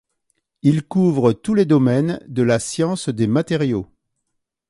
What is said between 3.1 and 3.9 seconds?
matériaux.